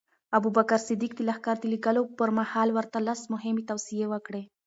ابوبکر 0.37 0.79
صدیق 0.87 1.11
د 1.15 1.19
لښکر 1.27 1.55
د 1.59 1.63
لېږلو 1.73 2.03
پر 2.17 2.29
مهال 2.37 2.69
ورته 2.73 2.97
لس 3.07 3.21
مهمې 3.33 3.63
توصیې 3.69 4.05
وکړې. 4.09 4.43